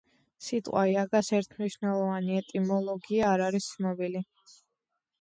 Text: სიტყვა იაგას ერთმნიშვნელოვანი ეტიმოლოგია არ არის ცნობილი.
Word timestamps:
სიტყვა 0.45 0.85
იაგას 0.91 1.29
ერთმნიშვნელოვანი 1.41 2.41
ეტიმოლოგია 2.41 3.31
არ 3.37 3.49
არის 3.53 3.71
ცნობილი. 3.79 4.29